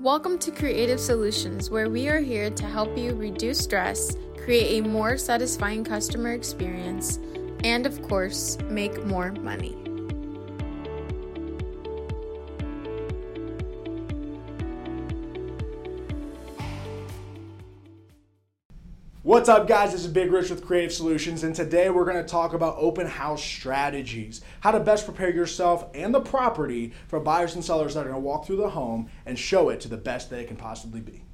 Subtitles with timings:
[0.00, 4.88] Welcome to Creative Solutions, where we are here to help you reduce stress, create a
[4.88, 7.18] more satisfying customer experience,
[7.64, 9.87] and of course, make more money.
[19.28, 19.92] What's up, guys?
[19.92, 23.06] This is Big Rich with Creative Solutions, and today we're going to talk about open
[23.06, 24.40] house strategies.
[24.60, 28.14] How to best prepare yourself and the property for buyers and sellers that are going
[28.14, 31.00] to walk through the home and show it to the best that it can possibly
[31.00, 31.24] be.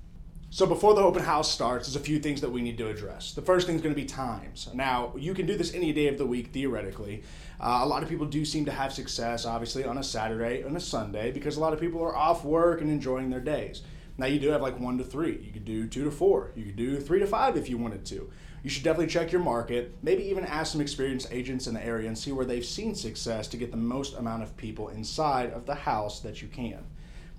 [0.50, 3.32] So, before the open house starts, there's a few things that we need to address.
[3.32, 4.68] The first thing is going to be times.
[4.74, 7.22] Now, you can do this any day of the week, theoretically.
[7.60, 10.76] Uh, a lot of people do seem to have success, obviously, on a Saturday and
[10.76, 13.82] a Sunday because a lot of people are off work and enjoying their days.
[14.16, 15.40] Now you do have like one to three.
[15.44, 16.52] You could do two to four.
[16.54, 18.30] You could do three to five if you wanted to.
[18.62, 19.94] You should definitely check your market.
[20.02, 23.48] Maybe even ask some experienced agents in the area and see where they've seen success
[23.48, 26.84] to get the most amount of people inside of the house that you can.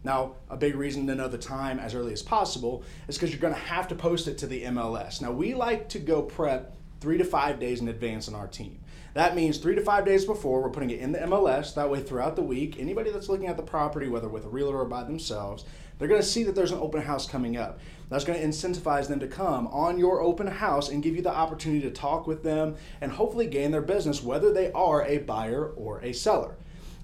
[0.03, 3.41] Now, a big reason to know the time as early as possible is because you're
[3.41, 5.19] going to have to post it to the MLS.
[5.19, 8.79] Now, we like to go prep three to five days in advance on our team.
[9.13, 11.73] That means three to five days before, we're putting it in the MLS.
[11.73, 14.79] That way, throughout the week, anybody that's looking at the property, whether with a realtor
[14.79, 15.63] or by themselves,
[15.97, 17.79] they're going to see that there's an open house coming up.
[18.09, 21.33] That's going to incentivize them to come on your open house and give you the
[21.33, 25.65] opportunity to talk with them and hopefully gain their business, whether they are a buyer
[25.65, 26.55] or a seller.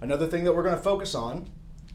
[0.01, 1.49] Another thing that we're going to focus on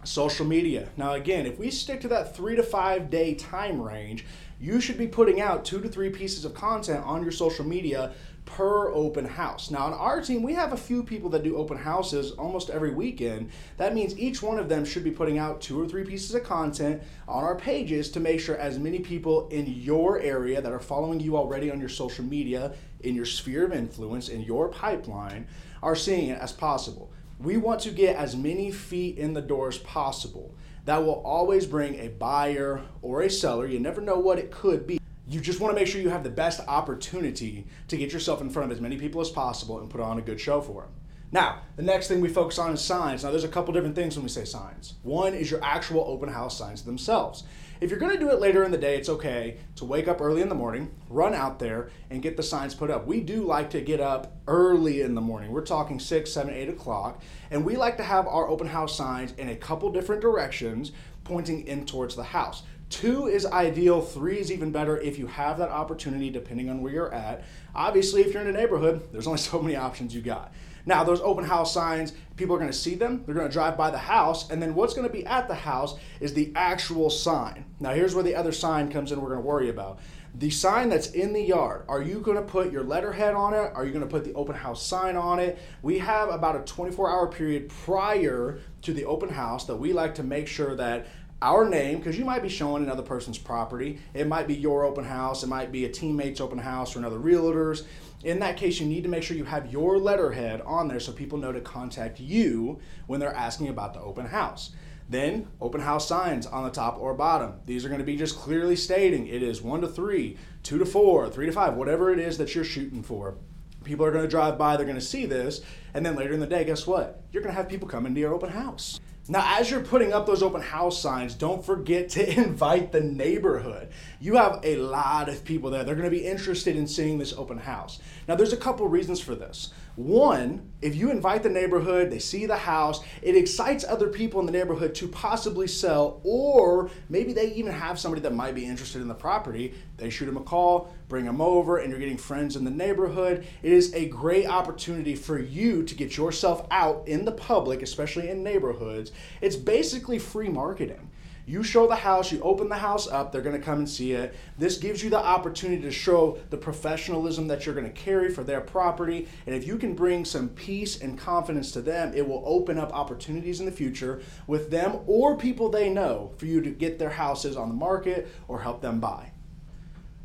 [0.04, 0.88] social media.
[0.96, 4.24] Now, again, if we stick to that three to five day time range,
[4.60, 8.12] you should be putting out two to three pieces of content on your social media
[8.46, 9.70] per open house.
[9.70, 12.94] Now, on our team, we have a few people that do open houses almost every
[12.94, 13.50] weekend.
[13.76, 16.44] That means each one of them should be putting out two or three pieces of
[16.44, 20.78] content on our pages to make sure as many people in your area that are
[20.78, 25.48] following you already on your social media, in your sphere of influence, in your pipeline,
[25.82, 27.10] are seeing it as possible.
[27.38, 30.54] We want to get as many feet in the door as possible.
[30.86, 33.66] That will always bring a buyer or a seller.
[33.66, 34.98] You never know what it could be
[35.28, 38.48] you just want to make sure you have the best opportunity to get yourself in
[38.48, 40.90] front of as many people as possible and put on a good show for them.
[41.32, 43.24] Now, the next thing we focus on is signs.
[43.24, 44.94] Now, there's a couple different things when we say signs.
[45.02, 47.44] One is your actual open house signs themselves.
[47.80, 50.22] If you're going to do it later in the day, it's okay to wake up
[50.22, 53.06] early in the morning, run out there, and get the signs put up.
[53.06, 55.52] We do like to get up early in the morning.
[55.52, 59.32] We're talking six, seven, eight o'clock, and we like to have our open house signs
[59.32, 60.92] in a couple different directions
[61.24, 62.62] pointing in towards the house.
[62.88, 66.92] Two is ideal, three is even better if you have that opportunity, depending on where
[66.92, 67.44] you're at.
[67.74, 70.52] Obviously, if you're in a neighborhood, there's only so many options you got.
[70.86, 73.76] Now, those open house signs, people are going to see them, they're going to drive
[73.76, 77.10] by the house, and then what's going to be at the house is the actual
[77.10, 77.64] sign.
[77.80, 79.98] Now, here's where the other sign comes in, we're going to worry about.
[80.38, 83.72] The sign that's in the yard, are you going to put your letterhead on it?
[83.74, 85.58] Are you going to put the open house sign on it?
[85.82, 90.14] We have about a 24 hour period prior to the open house that we like
[90.16, 91.06] to make sure that
[91.42, 93.98] our name because you might be showing another person's property.
[94.14, 97.18] It might be your open house, it might be a teammate's open house or another
[97.18, 97.84] realtor's.
[98.24, 101.12] In that case, you need to make sure you have your letterhead on there so
[101.12, 104.72] people know to contact you when they're asking about the open house.
[105.08, 107.60] Then, open house signs on the top or bottom.
[107.66, 110.86] These are going to be just clearly stating it is one to three, two to
[110.86, 113.36] four, three to five, whatever it is that you're shooting for.
[113.84, 115.60] People are going to drive by, they're going to see this,
[115.94, 117.22] and then later in the day, guess what?
[117.30, 118.98] You're going to have people come into your open house.
[119.28, 123.88] Now, as you're putting up those open house signs, don't forget to invite the neighborhood.
[124.20, 125.82] You have a lot of people there.
[125.82, 127.98] They're going to be interested in seeing this open house.
[128.28, 129.72] Now, there's a couple reasons for this.
[129.96, 134.46] One, if you invite the neighborhood, they see the house, it excites other people in
[134.46, 139.00] the neighborhood to possibly sell, or maybe they even have somebody that might be interested
[139.00, 139.72] in the property.
[139.96, 143.46] They shoot them a call, bring them over, and you're getting friends in the neighborhood.
[143.62, 148.28] It is a great opportunity for you to get yourself out in the public, especially
[148.28, 149.12] in neighborhoods.
[149.40, 151.10] It's basically free marketing.
[151.48, 154.10] You show the house, you open the house up, they're going to come and see
[154.12, 154.34] it.
[154.58, 158.42] This gives you the opportunity to show the professionalism that you're going to carry for
[158.42, 159.28] their property.
[159.46, 162.92] And if you can bring some peace and confidence to them, it will open up
[162.92, 167.10] opportunities in the future with them or people they know for you to get their
[167.10, 169.30] houses on the market or help them buy.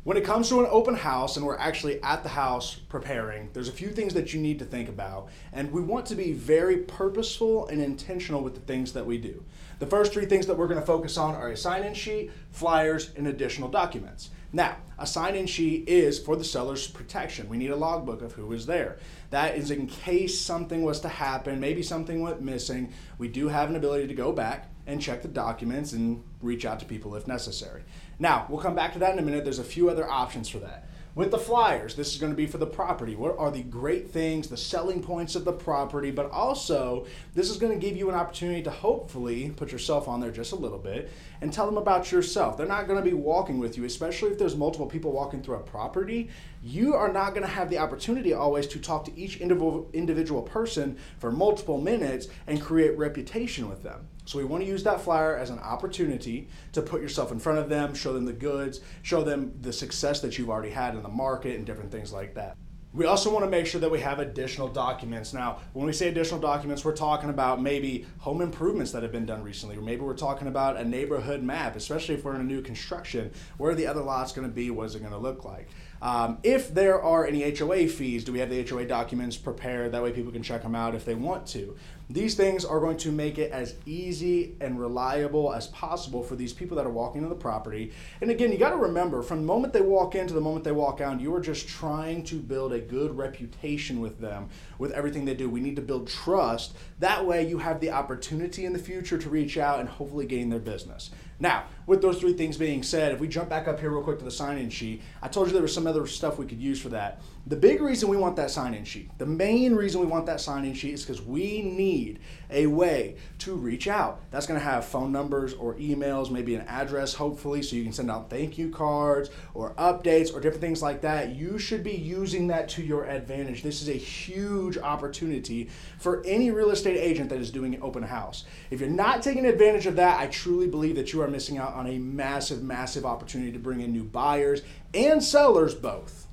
[0.04, 3.68] When it comes to an open house and we're actually at the house preparing, there's
[3.68, 5.28] a few things that you need to think about.
[5.52, 9.44] And we want to be very purposeful and intentional with the things that we do.
[9.78, 12.32] The first three things that we're going to focus on are a sign in sheet,
[12.50, 14.30] flyers, and additional documents.
[14.52, 17.48] Now, a sign in sheet is for the seller's protection.
[17.48, 18.98] We need a logbook of who was there.
[19.30, 22.92] That is in case something was to happen, maybe something went missing.
[23.18, 26.80] We do have an ability to go back and check the documents and reach out
[26.80, 27.82] to people if necessary.
[28.22, 29.42] Now, we'll come back to that in a minute.
[29.42, 30.86] There's a few other options for that.
[31.16, 33.16] With the flyers, this is going to be for the property.
[33.16, 37.56] What are the great things, the selling points of the property, but also this is
[37.56, 40.78] going to give you an opportunity to hopefully put yourself on there just a little
[40.78, 41.10] bit
[41.42, 42.56] and tell them about yourself.
[42.56, 45.56] They're not going to be walking with you, especially if there's multiple people walking through
[45.56, 46.30] a property.
[46.62, 50.96] You are not going to have the opportunity always to talk to each individual person
[51.18, 54.06] for multiple minutes and create reputation with them.
[54.24, 57.58] So we want to use that flyer as an opportunity to put yourself in front
[57.58, 61.02] of them, show them the goods, show them the success that you've already had in
[61.02, 62.56] the market and different things like that.
[62.94, 65.32] We also want to make sure that we have additional documents.
[65.32, 69.24] Now, when we say additional documents, we're talking about maybe home improvements that have been
[69.24, 72.44] done recently, or maybe we're talking about a neighborhood map, especially if we're in a
[72.44, 73.30] new construction.
[73.56, 74.70] Where the other lot's going to be?
[74.70, 75.68] What is it going to look like?
[76.02, 79.92] Um, if there are any HOA fees, do we have the HOA documents prepared?
[79.92, 81.74] That way people can check them out if they want to.
[82.10, 86.52] These things are going to make it as easy and reliable as possible for these
[86.52, 87.92] people that are walking into the property.
[88.20, 90.64] And again, you got to remember from the moment they walk in to the moment
[90.64, 94.92] they walk out, you are just trying to build a good reputation with them with
[94.92, 95.48] everything they do.
[95.48, 96.74] We need to build trust.
[96.98, 100.50] That way, you have the opportunity in the future to reach out and hopefully gain
[100.50, 101.10] their business.
[101.40, 104.18] Now, with those three things being said, if we jump back up here real quick
[104.18, 106.60] to the sign in sheet, I told you there was some other stuff we could
[106.60, 107.20] use for that.
[107.44, 110.40] The big reason we want that sign in sheet, the main reason we want that
[110.40, 114.20] sign in sheet is because we need a way to reach out.
[114.30, 117.92] That's going to have phone numbers or emails, maybe an address, hopefully, so you can
[117.92, 121.34] send out thank you cards or updates or different things like that.
[121.34, 123.64] You should be using that to your advantage.
[123.64, 125.68] This is a huge opportunity
[125.98, 128.44] for any real estate agent that is doing an open house.
[128.70, 131.74] If you're not taking advantage of that, I truly believe that you are missing out
[131.74, 134.62] on a massive, massive opportunity to bring in new buyers
[134.94, 136.28] and sellers both.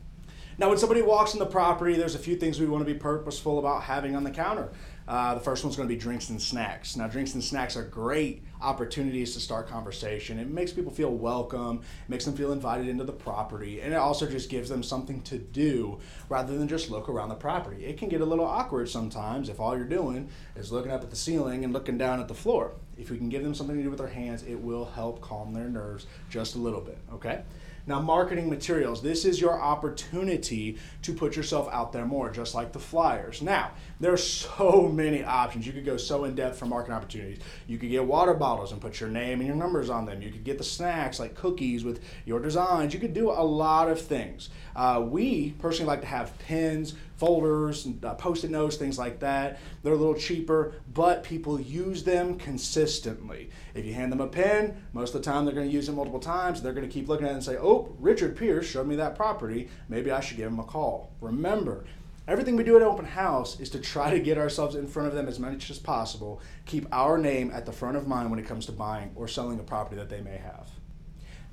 [0.59, 2.99] Now, when somebody walks in the property, there's a few things we want to be
[2.99, 4.67] purposeful about having on the counter.
[5.07, 6.97] Uh, the first one's going to be drinks and snacks.
[6.97, 10.37] Now, drinks and snacks are great opportunities to start conversation.
[10.37, 14.29] It makes people feel welcome, makes them feel invited into the property, and it also
[14.29, 15.97] just gives them something to do
[16.27, 17.85] rather than just look around the property.
[17.85, 20.27] It can get a little awkward sometimes if all you're doing
[20.57, 22.73] is looking up at the ceiling and looking down at the floor.
[22.97, 25.53] If we can give them something to do with their hands, it will help calm
[25.53, 27.43] their nerves just a little bit, okay?
[27.89, 29.01] Now, marketing materials.
[29.01, 33.41] This is your opportunity to put yourself out there more, just like the flyers.
[33.41, 35.67] Now, there are so many options.
[35.67, 37.39] You could go so in depth for marketing opportunities.
[37.67, 40.21] You could get water bottles and put your name and your numbers on them.
[40.21, 42.93] You could get the snacks like cookies with your designs.
[42.93, 44.49] You could do a lot of things.
[44.75, 49.59] Uh, we personally like to have pins, folders, uh, post-it notes, things like that.
[49.83, 53.49] They're a little cheaper, but people use them consistently.
[53.73, 55.93] If you hand them a pen, most of the time they're going to use it
[55.93, 56.61] multiple times.
[56.61, 59.15] They're going to keep looking at it and say, "Oh, Richard Pierce showed me that
[59.15, 59.67] property.
[59.89, 61.83] Maybe I should give him a call." Remember,
[62.29, 65.15] Everything we do at open house is to try to get ourselves in front of
[65.15, 68.45] them as much as possible, keep our name at the front of mind when it
[68.45, 70.69] comes to buying or selling a property that they may have.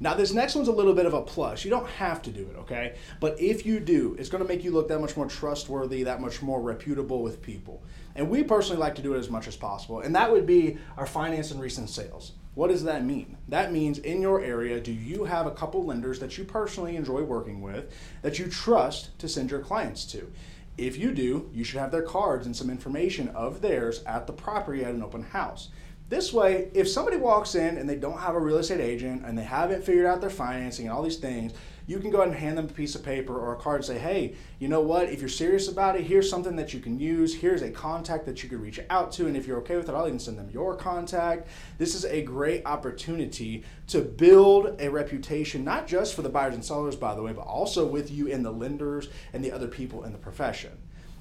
[0.01, 1.65] Now, this next one's a little bit of a plus.
[1.65, 2.97] You don't have to do it, okay?
[3.21, 6.43] But if you do, it's to make you look that much more trustworthy, that much
[6.43, 7.83] more reputable with people.
[8.15, 10.01] And we personally like to do it as much as possible.
[10.01, 12.33] And that would be our finance and recent sales.
[12.55, 13.39] What does that mean?
[13.49, 17.23] That means in your area, do you have a couple lenders that you personally enjoy
[17.23, 20.31] working with that you trust to send your clients to?
[20.79, 24.33] If you do, you should have their cards and some information of theirs at the
[24.33, 25.71] property at an open house.
[26.09, 29.37] This way, if somebody walks in and they don't have a real estate agent and
[29.37, 31.53] they haven't figured out their financing and all these things,
[31.87, 33.85] you can go ahead and hand them a piece of paper or a card and
[33.85, 35.09] say, hey, you know what?
[35.09, 37.35] If you're serious about it, here's something that you can use.
[37.35, 39.27] Here's a contact that you could reach out to.
[39.27, 41.49] And if you're okay with it, I'll even send them your contact.
[41.79, 46.65] This is a great opportunity to build a reputation, not just for the buyers and
[46.65, 50.05] sellers, by the way, but also with you and the lenders and the other people
[50.05, 50.73] in the profession.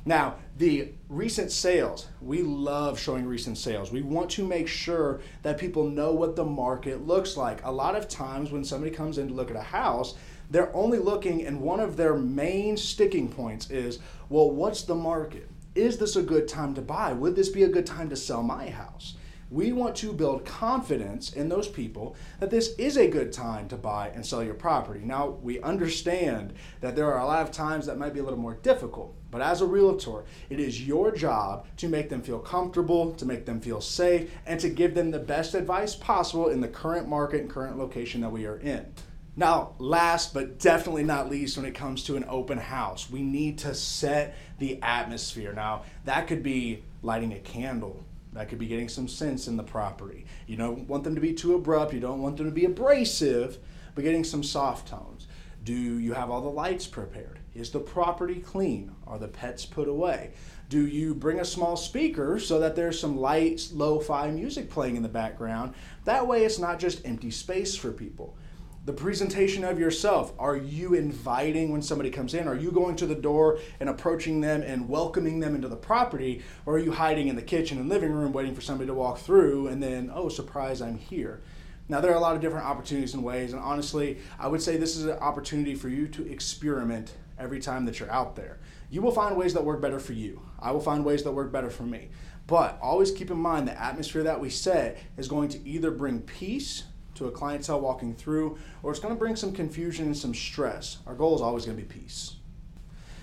[0.08, 3.92] Now, the recent sales, we love showing recent sales.
[3.92, 7.66] We want to make sure that people know what the market looks like.
[7.66, 10.14] A lot of times when somebody comes in to look at a house,
[10.50, 14.00] they're only looking, and one of their main sticking points is,
[14.30, 15.50] well, what's the market?
[15.76, 17.14] Is this a good time to buy?
[17.14, 19.16] Would this be a good time to sell my house?
[19.52, 23.78] We want to build confidence in those people that this is a good time to
[23.78, 25.02] buy and sell your property.
[25.06, 28.40] Now, we understand that there are a lot of times that might be a little
[28.40, 33.14] more difficult, but as a realtor, it is your job to make them feel comfortable,
[33.14, 36.68] to make them feel safe, and to give them the best advice possible in the
[36.68, 38.92] current market and current location that we are in.
[39.38, 43.58] Now, last but definitely not least, when it comes to an open house, we need
[43.60, 45.52] to set the atmosphere.
[45.52, 49.64] Now, that could be lighting a candle, that could be getting some scents in the
[49.64, 50.26] property.
[50.48, 53.58] You don't want them to be too abrupt, you don't want them to be abrasive,
[53.94, 55.28] but getting some soft tones.
[55.66, 57.40] Do you have all the lights prepared?
[57.54, 58.96] Is the property clean?
[59.06, 60.32] Are the pets put away?
[60.70, 64.96] Do you bring a small speaker so that there's some light, lo fi music playing
[64.96, 65.74] in the background?
[66.06, 68.38] That way, it's not just empty space for people
[68.86, 70.32] the presentation of yourself.
[70.38, 72.48] Are you inviting when somebody comes in?
[72.48, 76.44] Are you going to the door and approaching them and welcoming them into the property?
[76.68, 79.18] Or are you hiding in the kitchen and living room waiting for somebody to walk
[79.18, 81.42] through and then, oh, surprise, I'm here?
[81.90, 84.78] Now, there are a lot of different opportunities and ways, and honestly, I would say
[84.78, 88.60] this is an opportunity for you to experiment every time that you're out there.
[88.92, 90.42] You will find ways that work better for you.
[90.60, 92.10] I will find ways that work better for me.
[92.48, 96.22] But always keep in mind the atmosphere that we set is going to either bring
[96.22, 96.84] peace
[97.16, 101.00] to a clientele walking through, or it's going to bring some confusion and some stress.
[101.08, 102.36] Our goal is always going to be peace.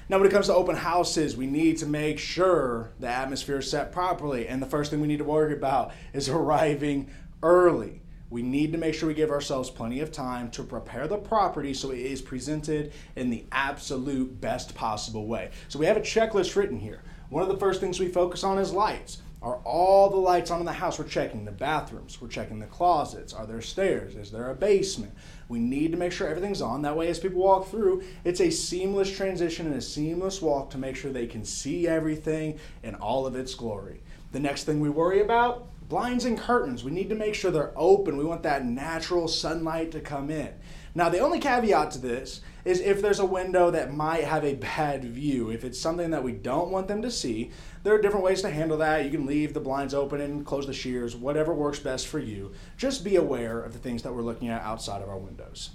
[0.08, 3.70] Now, when it comes to open houses, we need to make sure the atmosphere is
[3.70, 4.48] set properly.
[4.48, 7.08] And the first thing we need to worry about is arriving
[7.42, 8.02] early.
[8.28, 11.74] We need to make sure we give ourselves plenty of time to prepare the property
[11.74, 15.50] so it is presented in the absolute best possible way.
[15.68, 17.02] So we have a checklist written here.
[17.28, 19.18] One of the first things we focus on is lights.
[19.42, 21.00] Are all the lights on in the house?
[21.00, 22.20] We're checking the bathrooms.
[22.20, 23.32] We're checking the closets.
[23.32, 24.14] Are there stairs?
[24.14, 25.12] Is there a basement?
[25.48, 26.82] We need to make sure everything's on.
[26.82, 30.78] That way, as people walk through, it's a seamless transition and a seamless walk to
[30.78, 34.02] make sure they can see everything in all of its glory.
[34.30, 36.84] The next thing we worry about blinds and curtains.
[36.84, 38.16] We need to make sure they're open.
[38.16, 40.54] We want that natural sunlight to come in.
[40.94, 44.54] Now, the only caveat to this is if there's a window that might have a
[44.54, 47.50] bad view, if it's something that we don't want them to see,
[47.82, 49.04] there are different ways to handle that.
[49.04, 52.52] You can leave the blinds open and close the shears, whatever works best for you.
[52.76, 55.70] Just be aware of the things that we're looking at outside of our windows.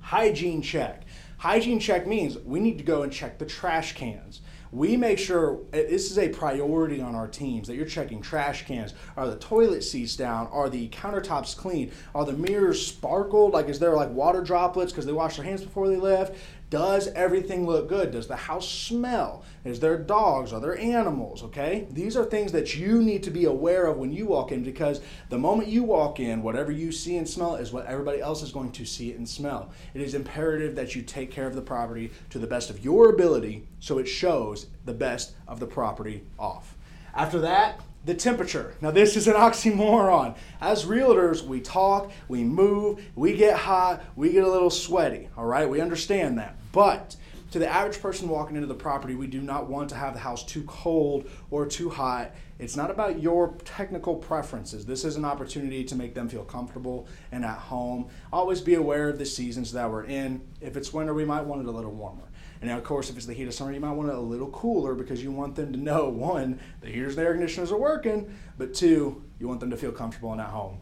[0.00, 1.04] Hygiene check.
[1.38, 5.58] Hygiene check means we need to go and check the trash cans we make sure
[5.74, 8.94] uh, this is a priority on our teams that you're checking trash cans.
[9.16, 10.48] Are the toilet seats down?
[10.48, 11.92] Are the countertops clean?
[12.14, 13.52] Are the mirrors sparkled?
[13.52, 16.34] Like is there like water droplets because they washed their hands before they left
[16.72, 18.12] does everything look good?
[18.12, 19.44] Does the house smell?
[19.62, 20.54] Is there dogs?
[20.54, 21.42] Are there animals?
[21.42, 21.86] Okay?
[21.90, 25.02] These are things that you need to be aware of when you walk in because
[25.28, 28.52] the moment you walk in, whatever you see and smell is what everybody else is
[28.52, 29.70] going to see and smell.
[29.92, 33.10] It is imperative that you take care of the property to the best of your
[33.10, 36.74] ability so it shows the best of the property off.
[37.14, 38.76] After that, the temperature.
[38.80, 40.36] Now, this is an oxymoron.
[40.58, 45.44] As realtors, we talk, we move, we get hot, we get a little sweaty, all
[45.44, 45.68] right?
[45.68, 46.56] We understand that.
[46.72, 47.16] But
[47.52, 50.20] to the average person walking into the property, we do not want to have the
[50.20, 52.34] house too cold or too hot.
[52.58, 54.86] It's not about your technical preferences.
[54.86, 58.08] This is an opportunity to make them feel comfortable and at home.
[58.32, 60.40] Always be aware of the seasons that we're in.
[60.62, 62.30] If it's winter, we might want it a little warmer.
[62.62, 64.20] And now, of course, if it's the heat of summer, you might want it a
[64.20, 67.78] little cooler because you want them to know one, the heaters and air conditioners are
[67.78, 70.78] working, but two, you want them to feel comfortable and at home.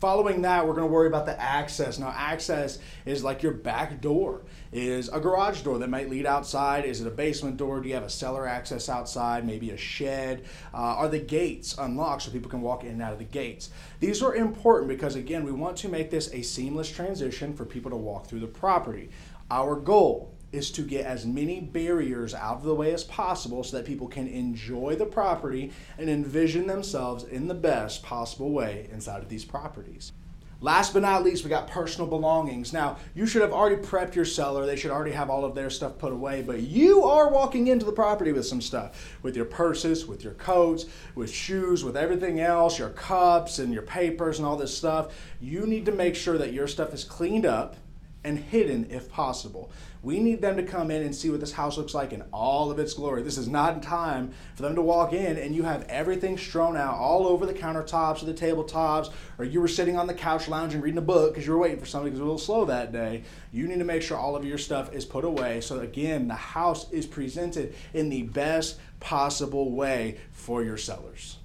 [0.00, 1.98] Following that, we're going to worry about the access.
[1.98, 4.42] Now, access is like your back door.
[4.70, 6.84] Is a garage door that might lead outside?
[6.84, 7.80] Is it a basement door?
[7.80, 9.44] Do you have a cellar access outside?
[9.44, 10.44] Maybe a shed?
[10.72, 13.70] Uh, are the gates unlocked so people can walk in and out of the gates?
[13.98, 17.90] These are important because, again, we want to make this a seamless transition for people
[17.90, 19.10] to walk through the property.
[19.50, 23.76] Our goal is to get as many barriers out of the way as possible so
[23.76, 29.22] that people can enjoy the property and envision themselves in the best possible way inside
[29.22, 30.12] of these properties.
[30.60, 32.72] Last but not least, we got personal belongings.
[32.72, 34.66] Now, you should have already prepped your seller.
[34.66, 37.86] They should already have all of their stuff put away, but you are walking into
[37.86, 42.40] the property with some stuff with your purses, with your coats, with shoes, with everything
[42.40, 45.16] else, your cups and your papers and all this stuff.
[45.40, 47.76] You need to make sure that your stuff is cleaned up
[48.24, 49.70] and hidden if possible.
[50.02, 52.70] We need them to come in and see what this house looks like in all
[52.70, 53.22] of its glory.
[53.22, 56.96] This is not time for them to walk in and you have everything strewn out
[56.96, 60.80] all over the countertops or the tabletops, or you were sitting on the couch lounging
[60.80, 62.64] reading a book because you were waiting for somebody because it was a little slow
[62.64, 63.22] that day.
[63.52, 66.34] You need to make sure all of your stuff is put away so again the
[66.34, 71.38] house is presented in the best possible way for your sellers.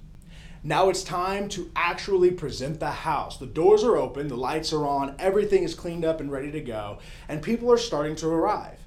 [0.65, 3.35] Now it's time to actually present the house.
[3.35, 6.61] The doors are open, the lights are on, everything is cleaned up and ready to
[6.61, 8.79] go, and people are starting to arrive.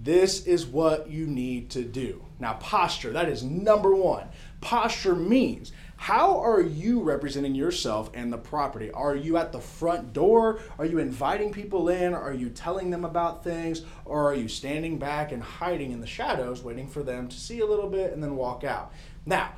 [0.00, 2.24] This is what you need to do.
[2.38, 4.28] Now, posture, that is number one.
[4.60, 8.92] Posture means how are you representing yourself and the property?
[8.92, 10.60] Are you at the front door?
[10.78, 12.14] Are you inviting people in?
[12.14, 13.82] Are you telling them about things?
[14.04, 17.58] Or are you standing back and hiding in the shadows, waiting for them to see
[17.58, 18.92] a little bit and then walk out?
[19.26, 19.50] Now,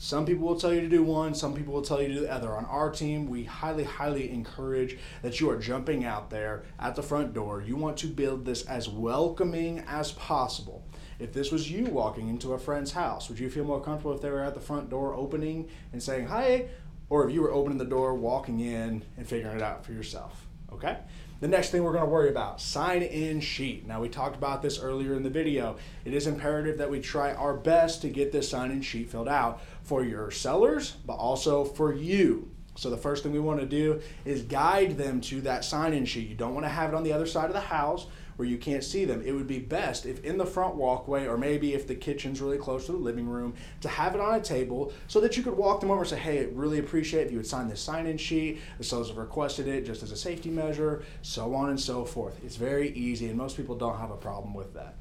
[0.00, 2.20] some people will tell you to do one, some people will tell you to do
[2.20, 2.52] the other.
[2.52, 7.02] On our team, we highly, highly encourage that you are jumping out there at the
[7.02, 7.60] front door.
[7.60, 10.84] You want to build this as welcoming as possible.
[11.18, 14.22] If this was you walking into a friend's house, would you feel more comfortable if
[14.22, 16.68] they were at the front door opening and saying hi?
[17.10, 20.46] Or if you were opening the door, walking in, and figuring it out for yourself?
[20.72, 20.96] Okay?
[21.40, 23.86] The next thing we're going to worry about, sign in sheet.
[23.86, 25.76] Now we talked about this earlier in the video.
[26.04, 29.28] It is imperative that we try our best to get this sign in sheet filled
[29.28, 32.50] out for your sellers, but also for you.
[32.74, 36.28] So the first thing we want to do is guide them to that sign-in sheet.
[36.28, 38.06] You don't want to have it on the other side of the house
[38.38, 39.20] where you can't see them.
[39.24, 42.56] It would be best if in the front walkway, or maybe if the kitchen's really
[42.56, 45.56] close to the living room, to have it on a table so that you could
[45.56, 48.16] walk them over and say, hey, I really appreciate if you would sign this sign-in
[48.16, 48.60] sheet.
[48.78, 52.38] The sellers have requested it just as a safety measure, so on and so forth.
[52.44, 54.94] It's very easy, and most people don't have a problem with that.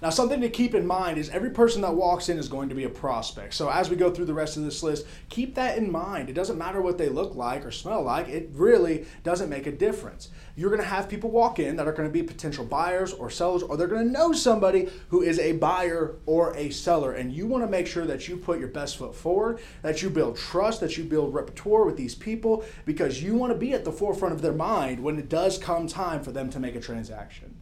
[0.00, 2.74] Now, something to keep in mind is every person that walks in is going to
[2.74, 3.54] be a prospect.
[3.54, 6.28] So, as we go through the rest of this list, keep that in mind.
[6.28, 9.72] It doesn't matter what they look like or smell like, it really doesn't make a
[9.72, 10.28] difference.
[10.54, 13.28] You're going to have people walk in that are going to be potential buyers or
[13.28, 17.12] sellers, or they're going to know somebody who is a buyer or a seller.
[17.12, 20.10] And you want to make sure that you put your best foot forward, that you
[20.10, 23.84] build trust, that you build repertoire with these people, because you want to be at
[23.84, 26.80] the forefront of their mind when it does come time for them to make a
[26.80, 27.56] transaction.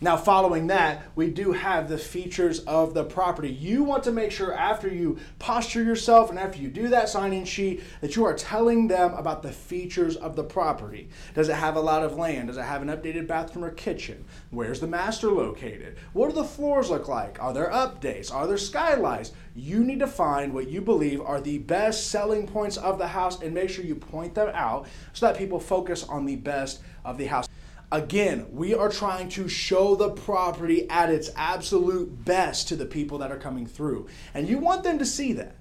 [0.00, 3.48] Now, following that, we do have the features of the property.
[3.48, 7.44] You want to make sure after you posture yourself and after you do that sign-in
[7.44, 11.08] sheet that you are telling them about the features of the property.
[11.34, 12.48] Does it have a lot of land?
[12.48, 14.24] Does it have an updated bathroom or kitchen?
[14.50, 15.96] Where's the master located?
[16.12, 17.40] What do the floors look like?
[17.40, 18.34] Are there updates?
[18.34, 19.32] Are there skylights?
[19.54, 23.40] You need to find what you believe are the best selling points of the house
[23.40, 27.16] and make sure you point them out so that people focus on the best of
[27.16, 27.48] the house.
[27.92, 33.18] Again, we are trying to show the property at its absolute best to the people
[33.18, 34.08] that are coming through.
[34.32, 35.56] And you want them to see that.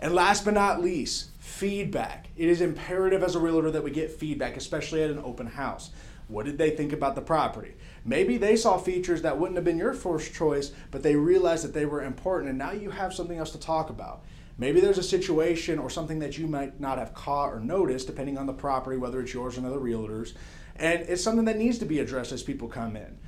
[0.00, 2.28] And last but not least, feedback.
[2.36, 5.90] It is imperative as a realtor that we get feedback, especially at an open house.
[6.28, 7.74] What did they think about the property?
[8.04, 11.74] Maybe they saw features that wouldn't have been your first choice, but they realized that
[11.74, 14.22] they were important, and now you have something else to talk about.
[14.58, 18.36] Maybe there's a situation or something that you might not have caught or noticed, depending
[18.36, 20.34] on the property, whether it's yours or another realtor's,
[20.78, 23.18] and it's something that needs to be addressed as people come in.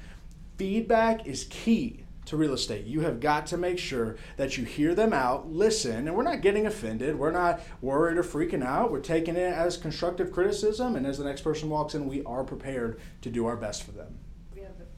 [0.56, 2.86] Feedback is key to real estate.
[2.86, 6.42] You have got to make sure that you hear them out, listen, and we're not
[6.42, 7.18] getting offended.
[7.18, 8.92] We're not worried or freaking out.
[8.92, 12.44] We're taking it as constructive criticism, and as the next person walks in, we are
[12.44, 14.18] prepared to do our best for them.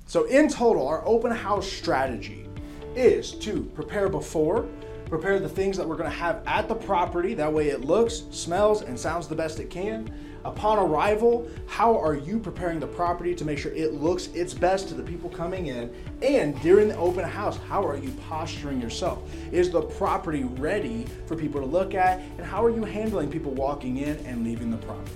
[0.07, 2.49] So, in total, our open house strategy
[2.95, 4.67] is to prepare before,
[5.07, 7.33] prepare the things that we're going to have at the property.
[7.35, 10.13] That way, it looks, smells, and sounds the best it can
[10.45, 14.89] Upon arrival, how are you preparing the property to make sure it looks its best
[14.89, 15.95] to the people coming in?
[16.21, 19.23] And during the open house, how are you posturing yourself?
[19.53, 22.21] Is the property ready for people to look at?
[22.39, 25.13] And how are you handling people walking in and leaving the property?